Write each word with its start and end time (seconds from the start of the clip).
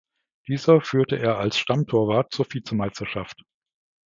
Diese 0.47 0.81
führte 0.81 1.19
er 1.19 1.37
als 1.37 1.59
Stammtorwart 1.59 2.33
zur 2.33 2.47
Vizemeisterschaft. 2.51 3.43